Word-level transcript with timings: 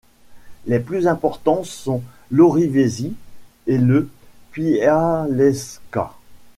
Les 0.65 0.79
plus 0.79 1.05
importants 1.07 1.63
sont 1.63 2.01
l'Orivesi 2.31 3.13
et 3.67 3.77
le 3.77 4.09
Pyhäselkä. 4.51 6.07